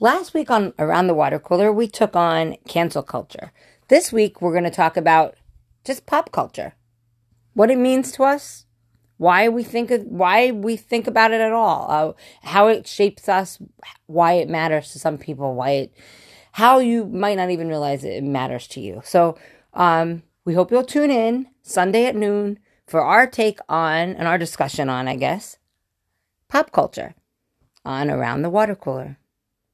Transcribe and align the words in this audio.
Last 0.00 0.32
week 0.32 0.48
on 0.48 0.74
Around 0.78 1.08
the 1.08 1.14
Water 1.14 1.40
Cooler, 1.40 1.72
we 1.72 1.88
took 1.88 2.14
on 2.14 2.56
cancel 2.68 3.02
culture. 3.02 3.50
This 3.88 4.12
week, 4.12 4.40
we're 4.40 4.52
going 4.52 4.62
to 4.62 4.70
talk 4.70 4.96
about 4.96 5.34
just 5.84 6.06
pop 6.06 6.30
culture, 6.30 6.74
what 7.54 7.68
it 7.68 7.78
means 7.78 8.12
to 8.12 8.22
us, 8.22 8.66
why 9.16 9.48
we 9.48 9.64
think 9.64 9.90
of, 9.90 10.04
why 10.04 10.52
we 10.52 10.76
think 10.76 11.08
about 11.08 11.32
it 11.32 11.40
at 11.40 11.50
all, 11.50 11.90
uh, 11.90 12.12
how 12.46 12.68
it 12.68 12.86
shapes 12.86 13.28
us, 13.28 13.58
why 14.06 14.34
it 14.34 14.48
matters 14.48 14.92
to 14.92 15.00
some 15.00 15.18
people, 15.18 15.56
why 15.56 15.70
it, 15.70 15.94
how 16.52 16.78
you 16.78 17.04
might 17.06 17.36
not 17.36 17.50
even 17.50 17.66
realize 17.66 18.04
it 18.04 18.22
matters 18.22 18.68
to 18.68 18.80
you. 18.80 19.02
So, 19.04 19.36
um, 19.74 20.22
we 20.44 20.54
hope 20.54 20.70
you'll 20.70 20.84
tune 20.84 21.10
in 21.10 21.48
Sunday 21.62 22.06
at 22.06 22.14
noon 22.14 22.60
for 22.86 23.02
our 23.02 23.26
take 23.26 23.58
on 23.68 24.14
and 24.14 24.28
our 24.28 24.38
discussion 24.38 24.88
on, 24.88 25.08
I 25.08 25.16
guess, 25.16 25.58
pop 26.46 26.70
culture 26.70 27.16
on 27.84 28.10
Around 28.10 28.42
the 28.42 28.50
Water 28.50 28.76
Cooler. 28.76 29.18